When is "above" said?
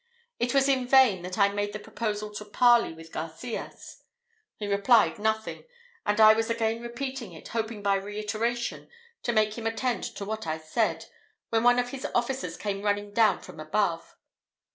13.59-14.15